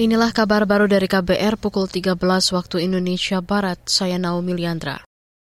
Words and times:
Inilah 0.00 0.32
kabar 0.32 0.64
baru 0.64 0.88
dari 0.88 1.04
KBR 1.04 1.60
pukul 1.60 1.84
13 1.84 2.16
waktu 2.56 2.88
Indonesia 2.88 3.44
Barat, 3.44 3.84
saya 3.84 4.16
Naomi 4.16 4.56
Liandra. 4.56 5.04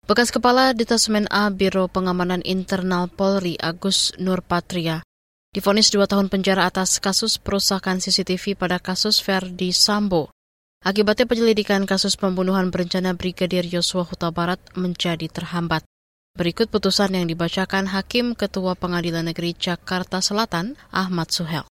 Bekas 0.08 0.32
Kepala 0.32 0.72
Detasmen 0.72 1.28
A 1.28 1.52
Biro 1.52 1.84
Pengamanan 1.84 2.40
Internal 2.48 3.12
Polri 3.12 3.61
Agus 3.61 4.16
Nurpatria 4.16 5.04
difonis 5.53 5.92
dua 5.92 6.08
tahun 6.08 6.32
penjara 6.32 6.64
atas 6.64 6.96
kasus 6.96 7.37
perusakan 7.37 8.00
CCTV 8.00 8.56
pada 8.56 8.80
kasus 8.80 9.21
Verdi 9.21 9.69
Sambo. 9.69 10.33
Akibatnya 10.80 11.28
penyelidikan 11.28 11.85
kasus 11.85 12.17
pembunuhan 12.17 12.72
berencana 12.72 13.12
Brigadir 13.12 13.69
Yosua 13.69 14.08
Huta 14.08 14.33
Barat 14.33 14.65
menjadi 14.72 15.28
terhambat. 15.28 15.85
Berikut 16.33 16.73
putusan 16.73 17.12
yang 17.12 17.28
dibacakan 17.28 17.92
Hakim 17.92 18.33
Ketua 18.33 18.73
Pengadilan 18.80 19.28
Negeri 19.28 19.52
Jakarta 19.52 20.24
Selatan, 20.24 20.80
Ahmad 20.88 21.37
Suhel 21.37 21.67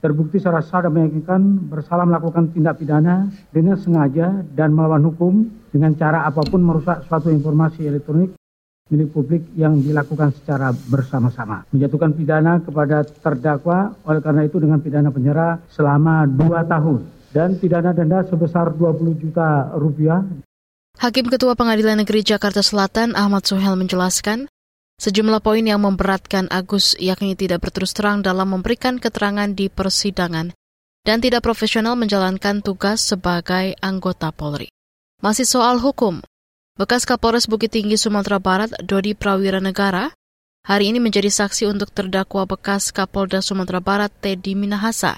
terbukti 0.00 0.40
secara 0.40 0.64
sah 0.64 0.82
dan 0.82 0.96
meyakinkan 0.96 1.68
bersalah 1.68 2.08
melakukan 2.08 2.50
tindak 2.50 2.80
pidana 2.80 3.28
dengan 3.52 3.76
sengaja 3.76 4.42
dan 4.56 4.72
melawan 4.72 5.04
hukum 5.04 5.46
dengan 5.70 5.92
cara 5.94 6.24
apa 6.24 6.40
pun 6.42 6.64
merusak 6.64 7.04
suatu 7.06 7.28
informasi 7.28 7.86
elektronik 7.86 8.34
milik 8.90 9.14
publik 9.14 9.46
yang 9.54 9.78
dilakukan 9.78 10.34
secara 10.34 10.74
bersama-sama. 10.74 11.62
Menjatuhkan 11.70 12.10
pidana 12.10 12.58
kepada 12.58 13.06
terdakwa 13.06 13.94
oleh 14.02 14.18
karena 14.18 14.42
itu 14.42 14.58
dengan 14.58 14.82
pidana 14.82 15.14
penjara 15.14 15.62
selama 15.70 16.26
dua 16.26 16.66
tahun 16.66 17.06
dan 17.30 17.54
pidana 17.56 17.94
denda 17.94 18.26
sebesar 18.26 18.74
20 18.74 19.22
juta 19.22 19.70
rupiah. 19.78 20.26
Hakim 20.98 21.30
Ketua 21.30 21.54
Pengadilan 21.54 22.02
Negeri 22.02 22.26
Jakarta 22.26 22.60
Selatan 22.60 23.14
Ahmad 23.14 23.46
Sohel 23.46 23.78
menjelaskan, 23.78 24.50
Sejumlah 25.00 25.40
poin 25.40 25.64
yang 25.64 25.80
memberatkan 25.80 26.52
Agus 26.52 26.92
yakni 27.00 27.32
tidak 27.32 27.64
berterus 27.64 27.96
terang 27.96 28.20
dalam 28.20 28.52
memberikan 28.52 29.00
keterangan 29.00 29.48
di 29.48 29.72
persidangan 29.72 30.52
dan 31.08 31.24
tidak 31.24 31.40
profesional 31.40 31.96
menjalankan 31.96 32.60
tugas 32.60 33.00
sebagai 33.00 33.72
anggota 33.80 34.28
Polri. 34.28 34.68
Masih 35.24 35.48
soal 35.48 35.80
hukum, 35.80 36.20
bekas 36.76 37.08
Kapolres 37.08 37.48
Bukit 37.48 37.72
Tinggi 37.72 37.96
Sumatera 37.96 38.36
Barat 38.36 38.76
Dodi 38.84 39.16
Prawira 39.16 39.56
Negara 39.56 40.12
hari 40.68 40.92
ini 40.92 41.00
menjadi 41.00 41.32
saksi 41.32 41.64
untuk 41.72 41.88
terdakwa 41.96 42.44
bekas 42.44 42.92
Kapolda 42.92 43.40
Sumatera 43.40 43.80
Barat 43.80 44.12
Teddy 44.20 44.52
Minahasa 44.52 45.16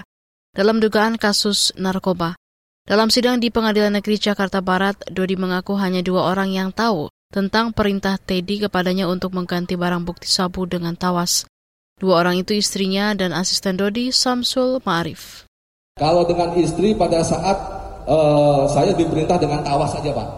dalam 0.55 0.79
dugaan 0.79 1.19
kasus 1.19 1.75
narkoba. 1.75 2.39
Dalam 2.87 3.11
sidang 3.11 3.43
di 3.43 3.51
Pengadilan 3.51 3.99
Negeri 3.99 4.15
Jakarta 4.15 4.63
Barat, 4.63 4.95
Dodi 5.11 5.35
mengaku 5.35 5.75
hanya 5.75 5.99
dua 5.99 6.31
orang 6.31 6.55
yang 6.55 6.71
tahu 6.71 7.11
tentang 7.33 7.73
perintah 7.73 8.21
Teddy 8.21 8.61
kepadanya 8.61 9.09
untuk 9.09 9.33
mengganti 9.33 9.73
barang 9.73 10.05
bukti 10.05 10.29
sabu 10.29 10.69
dengan 10.69 10.93
tawas. 10.93 11.49
Dua 11.97 12.21
orang 12.21 12.37
itu 12.37 12.53
istrinya 12.53 13.17
dan 13.17 13.33
asisten 13.33 13.73
Dodi, 13.73 14.13
Samsul 14.13 14.77
Ma'arif. 14.85 15.49
Kalau 15.97 16.29
dengan 16.29 16.53
istri 16.53 16.93
pada 16.93 17.25
saat 17.25 17.57
uh, 18.05 18.69
saya 18.69 18.93
diperintah 18.93 19.41
dengan 19.41 19.65
tawas 19.65 19.89
saja, 19.93 20.13
Pak. 20.13 20.29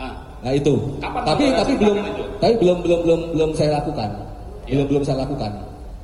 Ah. 0.00 0.14
Nah 0.40 0.52
itu. 0.56 0.72
Kapan 1.04 1.20
tapi 1.28 1.44
tapi 1.52 1.72
belum 1.76 1.96
itu? 2.00 2.22
tapi 2.40 2.54
belum 2.60 2.76
belum 2.80 2.98
belum 3.04 3.20
belum 3.36 3.50
saya 3.52 3.80
lakukan. 3.80 4.08
Ya. 4.64 4.80
Belum 4.80 4.86
belum 4.88 5.02
saya 5.04 5.16
lakukan. 5.28 5.52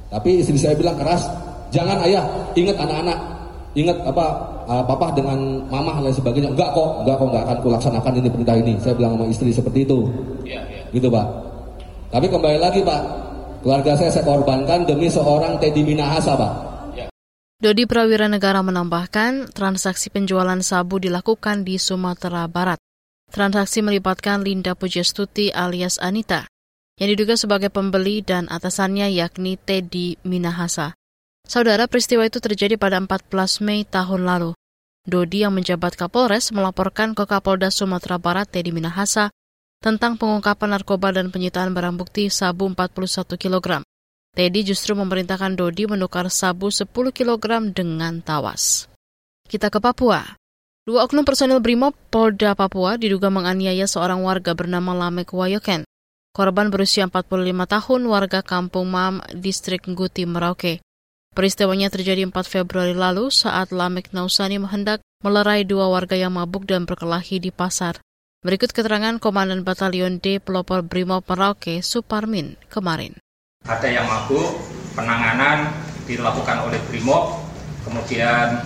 Tapi 0.09 0.31
istri 0.41 0.57
saya 0.57 0.73
bilang 0.77 0.97
keras, 0.97 1.29
jangan 1.69 2.01
ayah, 2.05 2.25
ingat 2.57 2.81
anak-anak, 2.81 3.19
ingat 3.79 4.03
apa 4.03 4.27
uh, 4.67 4.83
papa 4.83 5.15
dengan 5.15 5.63
mama 5.71 6.03
dan 6.03 6.11
sebagainya 6.11 6.51
enggak 6.51 6.75
kok 6.75 7.07
enggak 7.07 7.17
kok 7.17 7.27
enggak 7.31 7.45
akan 7.47 7.59
kulaksanakan 7.63 8.13
ini 8.19 8.29
perintah 8.29 8.57
ini 8.59 8.75
saya 8.83 8.95
bilang 8.99 9.15
sama 9.15 9.27
istri 9.31 9.51
seperti 9.55 9.87
itu 9.87 9.99
ya, 10.43 10.59
ya. 10.67 10.83
gitu 10.91 11.07
pak 11.07 11.27
tapi 12.11 12.27
kembali 12.27 12.59
lagi 12.59 12.81
pak 12.83 13.01
keluarga 13.63 13.95
saya 13.95 14.11
saya 14.11 14.27
korbankan 14.27 14.83
demi 14.83 15.07
seorang 15.07 15.63
Teddy 15.63 15.87
Minahasa 15.87 16.35
pak 16.35 16.53
ya. 16.99 17.07
Dodi 17.63 17.87
Prawira 17.87 18.27
Negara 18.27 18.63
menambahkan, 18.63 19.51
transaksi 19.55 20.11
penjualan 20.11 20.59
sabu 20.63 21.03
dilakukan 21.03 21.67
di 21.67 21.75
Sumatera 21.75 22.47
Barat. 22.47 22.79
Transaksi 23.29 23.85
melibatkan 23.85 24.41
Linda 24.41 24.73
Pujastuti 24.73 25.53
alias 25.53 26.01
Anita, 26.01 26.49
yang 26.97 27.13
diduga 27.13 27.37
sebagai 27.37 27.69
pembeli 27.69 28.25
dan 28.25 28.49
atasannya 28.49 29.13
yakni 29.13 29.61
Teddy 29.61 30.17
Minahasa. 30.25 30.97
Saudara, 31.45 31.87
peristiwa 31.87 32.25
itu 32.27 32.41
terjadi 32.41 32.75
pada 32.81 32.99
14 32.99 33.63
Mei 33.63 33.85
tahun 33.85 34.27
lalu. 34.27 34.57
Dodi 35.09 35.41
yang 35.47 35.57
menjabat 35.57 35.97
Kapolres 35.97 36.53
melaporkan 36.53 37.17
ke 37.17 37.25
Kapolda 37.25 37.73
Sumatera 37.73 38.21
Barat 38.21 38.51
Teddy 38.51 38.75
Minahasa 38.75 39.33
tentang 39.79 40.19
pengungkapan 40.19 40.77
narkoba 40.77 41.15
dan 41.15 41.31
penyitaan 41.31 41.73
barang 41.73 41.97
bukti 41.97 42.29
sabu 42.29 42.69
41 42.69 43.25
kg. 43.39 43.81
Teddy 44.37 44.61
justru 44.69 44.93
memerintahkan 44.99 45.57
Dodi 45.57 45.89
menukar 45.89 46.29
sabu 46.29 46.69
10 46.69 46.91
kg 46.93 47.45
dengan 47.73 48.21
tawas. 48.21 48.91
Kita 49.49 49.73
ke 49.73 49.81
Papua. 49.81 50.37
Dua 50.85 51.05
oknum 51.05 51.25
personil 51.25 51.61
Brimob 51.61 51.97
Polda 52.13 52.53
Papua 52.53 53.01
diduga 53.01 53.33
menganiaya 53.33 53.89
seorang 53.89 54.21
warga 54.25 54.53
bernama 54.53 54.93
Lamek 54.93 55.33
Wayoken. 55.33 55.89
Korban 56.37 56.69
berusia 56.69 57.09
45 57.09 57.49
tahun 57.65 58.01
warga 58.09 58.41
Kampung 58.45 58.89
Mam, 58.93 59.25
Distrik 59.33 59.89
Nguti, 59.89 60.29
Merauke. 60.29 60.85
Peristiwanya 61.39 61.87
terjadi 61.87 62.27
4 62.27 62.35
Februari 62.43 62.99
lalu 62.99 63.31
saat 63.31 63.71
Lamek 63.71 64.11
Nausani 64.11 64.59
menghendak 64.59 65.07
melerai 65.23 65.63
dua 65.63 65.87
warga 65.87 66.19
yang 66.19 66.35
mabuk 66.35 66.67
dan 66.67 66.83
berkelahi 66.83 67.39
di 67.39 67.55
pasar. 67.55 68.03
Berikut 68.43 68.75
keterangan 68.75 69.23
Komandan 69.23 69.63
Batalion 69.63 70.19
D 70.19 70.43
Pelopor 70.43 70.83
Brimob 70.83 71.23
Merauke, 71.31 71.79
Suparmin, 71.79 72.59
kemarin. 72.67 73.15
Ada 73.71 73.87
yang 73.87 74.11
mabuk, 74.11 74.51
penanganan 74.99 75.71
dilakukan 76.11 76.59
oleh 76.67 76.83
Brimob, 76.91 77.39
kemudian 77.87 78.59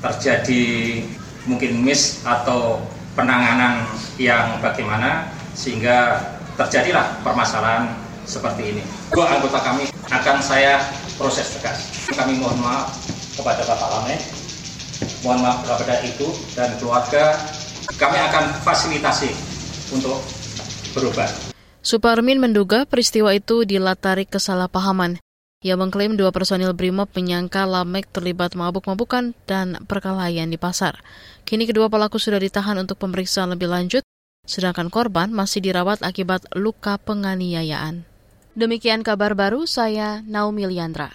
terjadi 0.00 1.04
mungkin 1.44 1.84
miss 1.84 2.24
atau 2.24 2.80
penanganan 3.12 3.84
yang 4.16 4.64
bagaimana, 4.64 5.28
sehingga 5.52 6.24
terjadilah 6.56 7.20
permasalahan 7.20 7.92
seperti 8.24 8.72
ini. 8.72 8.82
Dua 9.12 9.28
anggota 9.28 9.60
kami 9.60 9.92
akan 10.08 10.40
saya 10.40 10.80
proses 11.18 11.54
tegas. 11.58 12.08
Kami 12.10 12.38
mohon 12.38 12.58
maaf 12.62 12.94
kepada 13.34 13.62
Bapak 13.66 13.88
Lame, 13.98 14.16
mohon 15.26 15.40
maaf 15.42 15.62
kepada 15.66 16.02
Ibu 16.02 16.28
dan 16.54 16.70
keluarga. 16.78 17.38
Kami 17.94 18.16
akan 18.16 18.44
fasilitasi 18.64 19.30
untuk 19.94 20.18
berubah. 20.96 21.28
Suparmin 21.84 22.40
menduga 22.40 22.88
peristiwa 22.88 23.36
itu 23.36 23.68
dilatari 23.68 24.24
kesalahpahaman. 24.24 25.20
Ia 25.64 25.80
mengklaim 25.80 26.16
dua 26.16 26.28
personil 26.28 26.76
BRIMOB 26.76 27.12
menyangka 27.16 27.64
Lamek 27.64 28.08
terlibat 28.12 28.52
mabuk-mabukan 28.52 29.32
dan 29.48 29.80
perkelahian 29.88 30.52
di 30.52 30.60
pasar. 30.60 31.00
Kini 31.44 31.64
kedua 31.64 31.88
pelaku 31.88 32.20
sudah 32.20 32.36
ditahan 32.36 32.76
untuk 32.80 33.00
pemeriksaan 33.00 33.52
lebih 33.52 33.72
lanjut, 33.72 34.04
sedangkan 34.44 34.92
korban 34.92 35.32
masih 35.32 35.64
dirawat 35.64 36.04
akibat 36.04 36.44
luka 36.56 37.00
penganiayaan. 37.00 38.04
Demikian 38.54 39.02
kabar 39.02 39.34
baru 39.34 39.66
saya 39.66 40.22
Naomi 40.22 40.62
Liandra. 40.70 41.14